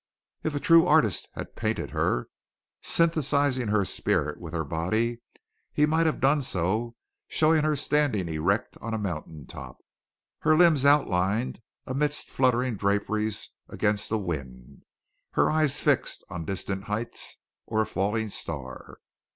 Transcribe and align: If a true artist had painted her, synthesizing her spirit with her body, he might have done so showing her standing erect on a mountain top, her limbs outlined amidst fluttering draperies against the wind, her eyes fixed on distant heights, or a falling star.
If 0.41 0.55
a 0.55 0.59
true 0.59 0.87
artist 0.87 1.29
had 1.33 1.55
painted 1.55 1.91
her, 1.91 2.27
synthesizing 2.81 3.67
her 3.67 3.85
spirit 3.85 4.39
with 4.39 4.51
her 4.51 4.63
body, 4.65 5.21
he 5.71 5.85
might 5.85 6.07
have 6.07 6.19
done 6.19 6.41
so 6.41 6.95
showing 7.27 7.63
her 7.63 7.75
standing 7.75 8.27
erect 8.27 8.77
on 8.81 8.95
a 8.95 8.97
mountain 8.97 9.45
top, 9.45 9.77
her 10.39 10.57
limbs 10.57 10.85
outlined 10.87 11.61
amidst 11.85 12.31
fluttering 12.31 12.77
draperies 12.77 13.51
against 13.69 14.09
the 14.09 14.17
wind, 14.17 14.81
her 15.33 15.51
eyes 15.51 15.79
fixed 15.79 16.23
on 16.31 16.45
distant 16.45 16.85
heights, 16.85 17.37
or 17.67 17.83
a 17.83 17.85
falling 17.85 18.29
star. 18.29 18.97